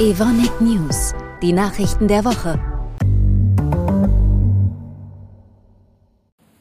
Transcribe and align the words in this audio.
Evonik 0.00 0.60
News, 0.60 1.12
die 1.42 1.52
Nachrichten 1.52 2.06
der 2.06 2.24
Woche. 2.24 2.60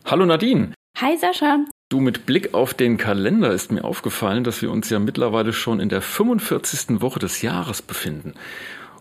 Hallo 0.05 0.25
Nadine. 0.25 0.73
Hi 0.97 1.15
Sascha. 1.19 1.59
Du, 1.89 1.99
mit 1.99 2.25
Blick 2.25 2.55
auf 2.55 2.73
den 2.73 2.97
Kalender 2.97 3.51
ist 3.51 3.71
mir 3.71 3.83
aufgefallen, 3.83 4.43
dass 4.43 4.63
wir 4.63 4.71
uns 4.71 4.89
ja 4.89 4.97
mittlerweile 4.97 5.53
schon 5.53 5.79
in 5.79 5.89
der 5.89 6.01
45. 6.01 6.99
Woche 6.99 7.19
des 7.19 7.43
Jahres 7.43 7.83
befinden 7.83 8.33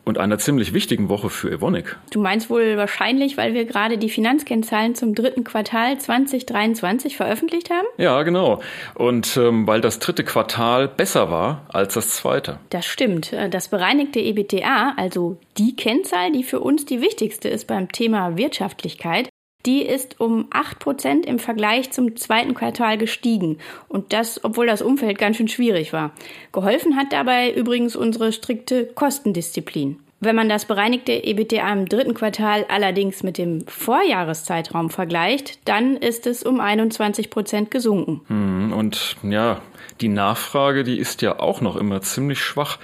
und 0.06 0.18
einer 0.18 0.38
ziemlich 0.38 0.72
wichtigen 0.72 1.08
Woche 1.08 1.28
für 1.28 1.50
Evonik. 1.50 1.96
Du 2.10 2.20
meinst 2.20 2.48
wohl 2.48 2.76
wahrscheinlich, 2.76 3.36
weil 3.36 3.54
wir 3.54 3.64
gerade 3.64 3.98
die 3.98 4.08
Finanzkennzahlen 4.08 4.94
zum 4.94 5.14
dritten 5.14 5.42
Quartal 5.42 5.98
2023 5.98 7.16
veröffentlicht 7.16 7.70
haben? 7.70 7.86
Ja, 7.98 8.22
genau. 8.22 8.62
Und 8.94 9.36
ähm, 9.36 9.66
weil 9.66 9.80
das 9.80 9.98
dritte 9.98 10.22
Quartal 10.22 10.86
besser 10.86 11.30
war 11.30 11.66
als 11.72 11.94
das 11.94 12.10
zweite. 12.10 12.60
Das 12.70 12.86
stimmt. 12.86 13.32
Äh, 13.32 13.50
das 13.50 13.68
bereinigte 13.68 14.20
EBTA, 14.20 14.94
also 14.96 15.38
die 15.58 15.74
Kennzahl, 15.74 16.30
die 16.30 16.44
für 16.44 16.60
uns 16.60 16.86
die 16.86 17.00
wichtigste 17.00 17.48
ist 17.48 17.66
beim 17.66 17.90
Thema 17.90 18.36
Wirtschaftlichkeit, 18.36 19.28
die 19.66 19.82
ist 19.82 20.20
um 20.20 20.48
8% 20.50 21.24
im 21.24 21.38
Vergleich 21.38 21.90
zum 21.90 22.16
zweiten 22.16 22.54
Quartal 22.54 22.96
gestiegen. 22.96 23.58
Und 23.88 24.12
das, 24.12 24.42
obwohl 24.44 24.66
das 24.66 24.80
Umfeld 24.80 25.18
ganz 25.18 25.36
schön 25.36 25.48
schwierig 25.48 25.92
war. 25.92 26.12
Geholfen 26.52 26.96
hat 26.96 27.12
dabei 27.12 27.52
übrigens 27.52 27.96
unsere 27.96 28.32
strikte 28.32 28.86
Kostendisziplin. 28.86 29.98
Wenn 30.18 30.34
man 30.36 30.48
das 30.48 30.64
bereinigte 30.64 31.12
EBITDA 31.12 31.70
im 31.72 31.86
dritten 31.86 32.14
Quartal 32.14 32.64
allerdings 32.70 33.22
mit 33.22 33.36
dem 33.36 33.66
Vorjahreszeitraum 33.66 34.88
vergleicht, 34.88 35.68
dann 35.68 35.96
ist 35.96 36.26
es 36.26 36.42
um 36.42 36.58
21 36.58 37.28
Prozent 37.28 37.70
gesunken. 37.70 38.22
Hm, 38.28 38.72
und 38.72 39.16
ja, 39.22 39.60
die 40.00 40.08
Nachfrage, 40.08 40.84
die 40.84 40.98
ist 40.98 41.20
ja 41.20 41.38
auch 41.38 41.60
noch 41.60 41.76
immer 41.76 42.00
ziemlich 42.00 42.40
schwach. 42.40 42.78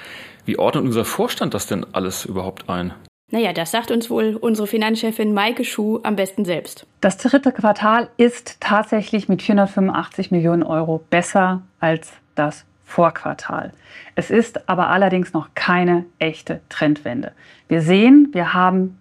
Wie 0.45 0.59
ordnet 0.59 0.85
unser 0.85 1.07
Vorstand 1.07 1.55
das 1.55 1.67
denn 1.67 1.87
alles 1.93 2.27
überhaupt 2.27 2.69
ein? 2.69 2.93
Naja, 3.33 3.55
das 3.55 3.71
sagt 3.71 3.91
uns 3.91 4.11
wohl 4.11 4.37
unsere 4.39 4.67
Finanzchefin 4.67 5.33
Maike 5.33 5.65
Schuh 5.65 6.01
am 6.03 6.17
besten 6.17 6.45
selbst. 6.45 6.87
Das 7.01 7.17
dritte 7.17 7.51
Quartal 7.51 8.09
ist 8.19 8.61
tatsächlich 8.61 9.27
mit 9.27 9.41
485 9.41 10.31
Millionen 10.31 10.63
Euro 10.63 11.03
besser 11.09 11.63
als 11.81 12.13
das 12.35 12.67
Vorquartal. 12.85 13.73
Es 14.17 14.31
ist 14.31 14.69
aber 14.69 14.89
allerdings 14.89 15.33
noch 15.33 15.49
keine 15.55 16.05
echte 16.19 16.61
Trendwende. 16.69 17.33
Wir 17.69 17.81
sehen, 17.81 18.29
wir 18.33 18.53
haben 18.53 18.99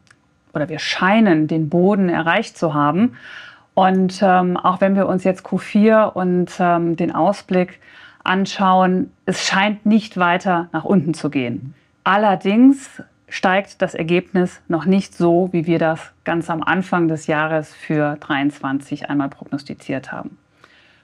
oder 0.54 0.70
wir 0.70 0.80
scheinen 0.80 1.48
den 1.48 1.68
Boden 1.68 2.08
erreicht 2.08 2.58
zu 2.58 2.74
haben. 2.74 3.18
Und 3.74 4.22
ähm, 4.22 4.56
auch 4.56 4.80
wenn 4.80 4.96
wir 4.96 5.08
uns 5.08 5.26
jetzt 5.26 5.46
Q4 5.46 6.14
und 6.14 6.54
ähm, 6.58 6.96
den 6.96 7.14
Ausblick 7.14 7.82
anschauen, 8.24 9.12
es 9.26 9.46
scheint 9.46 9.86
nicht 9.86 10.16
weiter 10.16 10.70
nach 10.72 10.86
unten 10.86 11.14
zu 11.14 11.30
gehen. 11.30 11.74
Allerdings 12.06 13.02
steigt 13.32 13.82
das 13.82 13.96
Ergebnis 13.96 14.62
noch 14.68 14.86
nicht 14.86 15.16
so, 15.16 15.50
wie 15.54 15.66
wir 15.66 15.80
das 15.80 16.12
ganz 16.26 16.50
am 16.50 16.62
Anfang 16.62 17.08
des 17.08 17.28
Jahres 17.28 17.74
für 17.74 18.18
2023 18.20 19.10
einmal 19.10 19.30
prognostiziert 19.30 20.12
haben. 20.12 20.38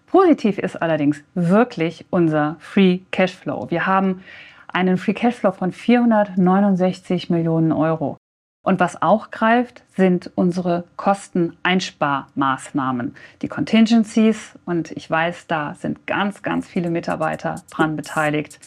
Positiv 0.08 0.58
ist 0.58 0.82
allerdings 0.82 1.24
wirklich 1.36 2.06
unser 2.10 2.58
Free 2.60 3.00
Cashflow. 3.12 3.72
Wir 3.72 3.86
haben 3.88 4.26
einen 4.68 4.98
Free 4.98 5.14
Cashflow 5.14 5.54
von 5.54 5.72
469 5.72 7.30
Millionen 7.30 7.72
Euro. 7.72 8.18
Und 8.62 8.82
was 8.82 9.02
auch 9.02 9.32
greift, 9.32 9.84
sind 9.96 10.30
unsere 10.36 10.84
Kosteneinsparmaßnahmen, 10.98 13.16
die 13.42 13.48
Contingencies. 13.48 14.60
Und 14.66 14.92
ich 14.92 15.10
weiß, 15.10 15.48
da 15.48 15.76
sind 15.76 16.06
ganz, 16.06 16.44
ganz 16.44 16.68
viele 16.68 16.90
Mitarbeiter 16.90 17.64
dran 17.72 17.96
beteiligt. 17.96 18.60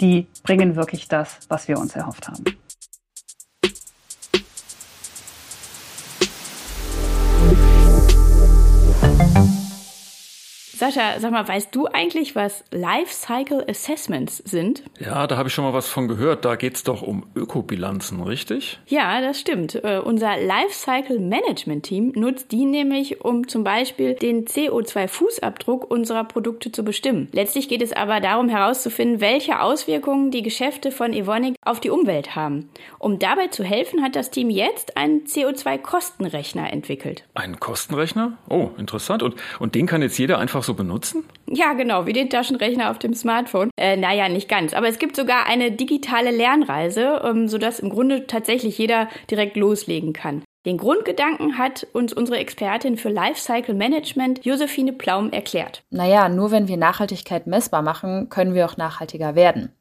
Die 0.00 0.28
bringen 0.44 0.76
wirklich 0.76 1.08
das, 1.08 1.40
was 1.48 1.66
wir 1.66 1.80
uns 1.80 1.96
erhofft 1.96 2.28
haben. 2.28 2.44
Sascha, 10.78 11.18
sag 11.18 11.32
mal, 11.32 11.48
weißt 11.48 11.74
du 11.74 11.88
eigentlich, 11.88 12.36
was 12.36 12.62
Life 12.70 13.12
Cycle 13.12 13.64
Assessments 13.68 14.36
sind? 14.36 14.84
Ja, 15.00 15.26
da 15.26 15.36
habe 15.36 15.48
ich 15.48 15.54
schon 15.54 15.64
mal 15.64 15.72
was 15.72 15.88
von 15.88 16.06
gehört. 16.06 16.44
Da 16.44 16.54
geht 16.54 16.76
es 16.76 16.84
doch 16.84 17.02
um 17.02 17.26
Ökobilanzen, 17.34 18.22
richtig? 18.22 18.78
Ja, 18.86 19.20
das 19.20 19.40
stimmt. 19.40 19.74
Uh, 19.74 20.00
unser 20.04 20.36
Life 20.36 20.70
Cycle 20.70 21.18
Management 21.18 21.82
Team 21.82 22.12
nutzt 22.14 22.52
die 22.52 22.64
nämlich, 22.64 23.24
um 23.24 23.48
zum 23.48 23.64
Beispiel 23.64 24.14
den 24.14 24.44
CO2-Fußabdruck 24.44 25.84
unserer 25.84 26.22
Produkte 26.22 26.70
zu 26.70 26.84
bestimmen. 26.84 27.26
Letztlich 27.32 27.68
geht 27.68 27.82
es 27.82 27.92
aber 27.92 28.20
darum 28.20 28.48
herauszufinden, 28.48 29.20
welche 29.20 29.60
Auswirkungen 29.60 30.30
die 30.30 30.42
Geschäfte 30.42 30.92
von 30.92 31.12
Evonik 31.12 31.56
auf 31.60 31.80
die 31.80 31.90
Umwelt 31.90 32.36
haben. 32.36 32.70
Um 33.00 33.18
dabei 33.18 33.48
zu 33.48 33.64
helfen, 33.64 34.00
hat 34.00 34.14
das 34.14 34.30
Team 34.30 34.48
jetzt 34.48 34.96
einen 34.96 35.24
CO2-Kostenrechner 35.24 36.72
entwickelt. 36.72 37.24
Einen 37.34 37.58
Kostenrechner? 37.58 38.38
Oh, 38.48 38.70
interessant. 38.78 39.24
Und, 39.24 39.34
und 39.58 39.74
den 39.74 39.88
kann 39.88 40.02
jetzt 40.02 40.18
jeder 40.18 40.38
einfach 40.38 40.67
so 40.68 40.74
benutzen? 40.74 41.24
Ja, 41.48 41.72
genau, 41.72 42.06
wie 42.06 42.12
den 42.12 42.30
Taschenrechner 42.30 42.90
auf 42.90 43.00
dem 43.00 43.14
Smartphone. 43.14 43.70
Äh, 43.76 43.96
naja, 43.96 44.28
nicht 44.28 44.48
ganz. 44.48 44.74
Aber 44.74 44.86
es 44.86 45.00
gibt 45.00 45.16
sogar 45.16 45.46
eine 45.46 45.72
digitale 45.72 46.30
Lernreise, 46.30 47.22
ähm, 47.24 47.48
sodass 47.48 47.80
im 47.80 47.90
Grunde 47.90 48.28
tatsächlich 48.28 48.78
jeder 48.78 49.08
direkt 49.30 49.56
loslegen 49.56 50.12
kann. 50.12 50.44
Den 50.66 50.76
Grundgedanken 50.76 51.56
hat 51.56 51.86
uns 51.92 52.12
unsere 52.12 52.38
Expertin 52.38 52.98
für 52.98 53.08
Lifecycle 53.08 53.74
Management, 53.74 54.44
Josephine 54.44 54.92
Plaum, 54.92 55.32
erklärt. 55.32 55.82
Naja, 55.90 56.28
nur 56.28 56.50
wenn 56.50 56.68
wir 56.68 56.76
Nachhaltigkeit 56.76 57.46
messbar 57.46 57.82
machen, 57.82 58.28
können 58.28 58.54
wir 58.54 58.66
auch 58.66 58.76
nachhaltiger 58.76 59.34
werden. 59.34 59.72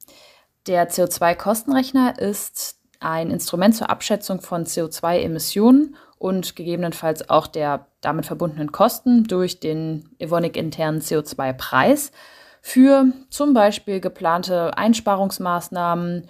Der 0.68 0.90
CO2-Kostenrechner 0.90 2.18
ist 2.20 2.80
ein 3.00 3.30
Instrument 3.30 3.76
zur 3.76 3.90
Abschätzung 3.90 4.42
von 4.42 4.66
CO2-Emissionen 4.66 5.98
und 6.20 6.56
gegebenenfalls 6.56 7.30
auch 7.30 7.48
der 7.48 7.88
damit 8.02 8.26
verbundenen 8.26 8.72
Kosten 8.72 9.24
durch 9.26 9.60
den 9.60 10.10
Evonik-internen 10.20 11.02
CO2-Preis 11.02 12.12
für 12.62 13.06
zum 13.30 13.54
Beispiel 13.54 14.00
geplante 14.00 14.78
Einsparungsmaßnahmen 14.78 16.28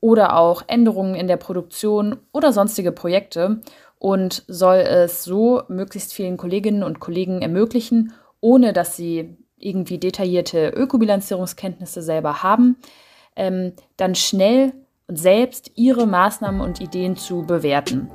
oder 0.00 0.36
auch 0.36 0.62
Änderungen 0.66 1.14
in 1.14 1.28
der 1.28 1.36
Produktion 1.36 2.18
oder 2.32 2.52
sonstige 2.52 2.92
Projekte 2.92 3.60
und 3.98 4.44
soll 4.48 4.78
es 4.78 5.24
so 5.24 5.62
möglichst 5.68 6.12
vielen 6.12 6.36
Kolleginnen 6.36 6.82
und 6.82 7.00
Kollegen 7.00 7.40
ermöglichen, 7.40 8.12
ohne 8.40 8.72
dass 8.72 8.96
sie 8.96 9.36
irgendwie 9.56 9.98
detaillierte 9.98 10.68
Ökobilanzierungskenntnisse 10.70 12.02
selber 12.02 12.42
haben, 12.42 12.76
ähm, 13.36 13.72
dann 13.96 14.14
schnell 14.14 14.72
und 15.06 15.16
selbst 15.16 15.70
ihre 15.76 16.06
Maßnahmen 16.06 16.60
und 16.60 16.80
Ideen 16.80 17.16
zu 17.16 17.46
bewerten. 17.46 18.10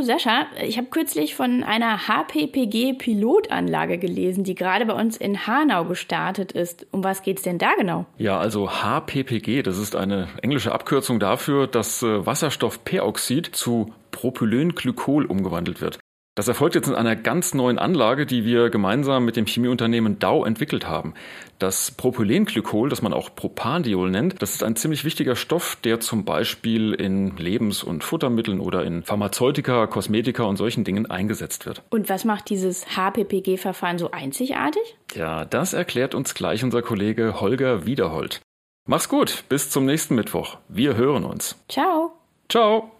Du, 0.00 0.06
Sascha, 0.06 0.46
ich 0.64 0.78
habe 0.78 0.86
kürzlich 0.86 1.34
von 1.34 1.62
einer 1.62 2.08
HPPG-Pilotanlage 2.08 3.98
gelesen, 3.98 4.44
die 4.44 4.54
gerade 4.54 4.86
bei 4.86 4.94
uns 4.94 5.18
in 5.18 5.46
Hanau 5.46 5.84
gestartet 5.84 6.52
ist. 6.52 6.86
Um 6.90 7.04
was 7.04 7.22
geht 7.22 7.36
es 7.36 7.42
denn 7.42 7.58
da 7.58 7.74
genau? 7.76 8.06
Ja, 8.16 8.38
also 8.38 8.70
HPPG, 8.70 9.62
das 9.62 9.76
ist 9.76 9.96
eine 9.96 10.28
englische 10.40 10.72
Abkürzung 10.72 11.20
dafür, 11.20 11.66
dass 11.66 12.02
äh, 12.02 12.24
Wasserstoffperoxid 12.24 13.54
zu 13.54 13.92
Propylenglykol 14.10 15.26
umgewandelt 15.26 15.82
wird. 15.82 15.98
Das 16.40 16.48
erfolgt 16.48 16.74
jetzt 16.74 16.88
in 16.88 16.94
einer 16.94 17.16
ganz 17.16 17.52
neuen 17.52 17.78
Anlage, 17.78 18.24
die 18.24 18.46
wir 18.46 18.70
gemeinsam 18.70 19.26
mit 19.26 19.36
dem 19.36 19.44
Chemieunternehmen 19.44 20.18
Dow 20.18 20.46
entwickelt 20.46 20.88
haben. 20.88 21.12
Das 21.58 21.90
Propylenglykol, 21.90 22.88
das 22.88 23.02
man 23.02 23.12
auch 23.12 23.34
Propandiol 23.36 24.10
nennt, 24.10 24.40
das 24.40 24.54
ist 24.54 24.64
ein 24.64 24.74
ziemlich 24.74 25.04
wichtiger 25.04 25.36
Stoff, 25.36 25.76
der 25.84 26.00
zum 26.00 26.24
Beispiel 26.24 26.94
in 26.94 27.36
Lebens- 27.36 27.82
und 27.82 28.04
Futtermitteln 28.04 28.58
oder 28.58 28.86
in 28.86 29.02
Pharmazeutika, 29.02 29.86
Kosmetika 29.86 30.44
und 30.44 30.56
solchen 30.56 30.82
Dingen 30.82 31.04
eingesetzt 31.10 31.66
wird. 31.66 31.82
Und 31.90 32.08
was 32.08 32.24
macht 32.24 32.48
dieses 32.48 32.86
HPPG-Verfahren 32.96 33.98
so 33.98 34.10
einzigartig? 34.10 34.96
Ja, 35.14 35.44
das 35.44 35.74
erklärt 35.74 36.14
uns 36.14 36.32
gleich 36.32 36.64
unser 36.64 36.80
Kollege 36.80 37.42
Holger 37.42 37.84
Wiederhold. 37.84 38.40
Mach's 38.88 39.10
gut, 39.10 39.44
bis 39.50 39.68
zum 39.68 39.84
nächsten 39.84 40.14
Mittwoch. 40.14 40.56
Wir 40.70 40.96
hören 40.96 41.26
uns. 41.26 41.62
Ciao. 41.68 42.19
Ciao. 42.50 42.90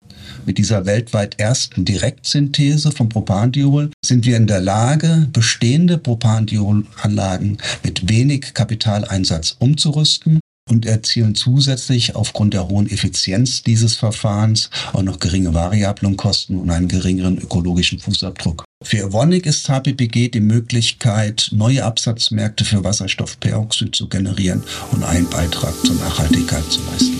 Mit 0.46 0.58
dieser 0.58 0.86
weltweit 0.86 1.38
ersten 1.38 1.84
Direktsynthese 1.84 2.92
von 2.92 3.08
Propandiol 3.08 3.90
sind 4.04 4.24
wir 4.24 4.36
in 4.36 4.46
der 4.46 4.60
Lage, 4.60 5.28
bestehende 5.32 5.98
Propandiolanlagen 5.98 7.58
mit 7.82 8.08
wenig 8.08 8.54
Kapitaleinsatz 8.54 9.56
umzurüsten 9.58 10.40
und 10.68 10.86
erzielen 10.86 11.34
zusätzlich 11.34 12.14
aufgrund 12.14 12.54
der 12.54 12.68
hohen 12.68 12.88
Effizienz 12.88 13.62
dieses 13.62 13.96
Verfahrens 13.96 14.70
auch 14.92 15.02
noch 15.02 15.18
geringe 15.18 15.52
Variablenkosten 15.52 16.56
und 16.56 16.70
einen 16.70 16.88
geringeren 16.88 17.38
ökologischen 17.38 17.98
Fußabdruck. 17.98 18.64
Für 18.82 18.98
Evonik 18.98 19.46
ist 19.46 19.68
HPPG 19.68 20.28
die 20.28 20.40
Möglichkeit, 20.40 21.50
neue 21.52 21.84
Absatzmärkte 21.84 22.64
für 22.64 22.84
Wasserstoffperoxid 22.84 23.94
zu 23.94 24.08
generieren 24.08 24.62
und 24.92 25.02
einen 25.02 25.28
Beitrag 25.28 25.74
zur 25.84 25.96
Nachhaltigkeit 25.96 26.64
zu 26.70 26.80
leisten. 26.90 27.19